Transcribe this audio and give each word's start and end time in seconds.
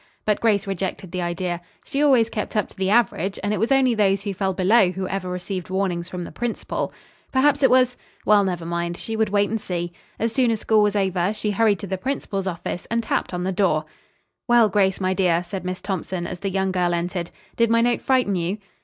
But 0.25 0.39
Grace 0.41 0.65
rejected 0.65 1.11
the 1.11 1.21
idea. 1.21 1.61
She 1.85 2.01
always 2.01 2.27
kept 2.27 2.55
up 2.55 2.67
to 2.69 2.75
the 2.75 2.89
average, 2.89 3.37
and 3.43 3.53
it 3.53 3.59
was 3.59 3.71
only 3.71 3.93
those 3.93 4.23
who 4.23 4.33
fell 4.33 4.51
below 4.51 4.89
who 4.89 5.07
ever 5.07 5.29
received 5.29 5.69
warnings 5.69 6.09
from 6.09 6.23
the 6.23 6.31
principal. 6.31 6.91
Perhaps 7.31 7.61
it 7.61 7.69
was 7.69 7.97
well, 8.25 8.43
never 8.43 8.65
mind, 8.65 8.97
she 8.97 9.15
would 9.15 9.29
wait 9.29 9.51
and 9.51 9.61
see. 9.61 9.93
As 10.17 10.31
soon 10.33 10.49
as 10.49 10.59
school 10.59 10.81
was 10.81 10.95
over 10.95 11.35
she 11.35 11.51
hurried 11.51 11.77
to 11.81 11.85
the 11.85 11.99
principal's 11.99 12.47
office 12.47 12.87
and 12.89 13.03
tapped 13.03 13.31
on 13.31 13.43
the 13.43 13.51
door. 13.51 13.85
"Well, 14.47 14.69
Grace, 14.69 14.99
my 14.99 15.13
dear," 15.13 15.43
said 15.43 15.63
Miss 15.63 15.79
Thompson, 15.81 16.25
as 16.25 16.39
the 16.39 16.49
young 16.49 16.71
girl 16.71 16.95
entered, 16.95 17.29
"did 17.55 17.69
my 17.69 17.81
note 17.81 18.01
frighten 18.01 18.35
you?" 18.35 18.57